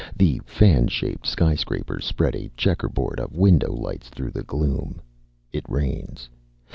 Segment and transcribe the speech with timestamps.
[0.17, 4.99] The fan shaped skyscrapers spread a checkerboard of window lights through the gloom.
[5.51, 6.27] It rains.